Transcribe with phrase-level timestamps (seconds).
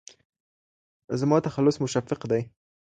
[1.19, 2.41] زما تخلص مشفق دی